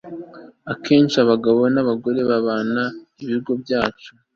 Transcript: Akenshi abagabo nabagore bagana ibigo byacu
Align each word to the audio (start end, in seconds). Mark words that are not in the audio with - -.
Akenshi 0.71 1.15
abagabo 1.23 1.61
nabagore 1.73 2.19
bagana 2.29 2.83
ibigo 3.23 3.51
byacu 3.61 4.11